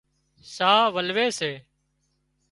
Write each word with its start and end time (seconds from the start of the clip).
ساهَه 0.53 0.87
ولوي 0.95 1.27
سي 1.37 1.51